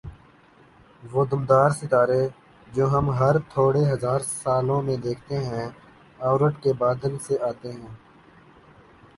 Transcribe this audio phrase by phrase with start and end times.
[1.03, 2.21] وہ دُمدار ستارے
[2.67, 5.67] جو ہم ہر تھوڑے ہزار سالوں میں دیکھتے ہیں
[6.19, 7.93] "اوٗرٹ کے بادل" سے آتے ہیں۔